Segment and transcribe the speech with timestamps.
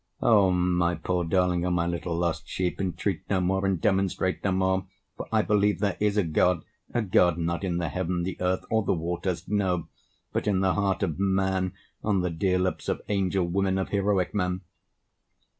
[0.23, 4.51] O my poor darling, O my little lost sheep, Entreat no more and demonstrate no
[4.51, 8.35] more; For I believe there is a God, a God Not in the heaven, the
[8.41, 9.89] earth, or the waters; no,
[10.33, 14.33] But in the heart of man, on the dear lips Of angel women, of heroic
[14.33, 14.61] men!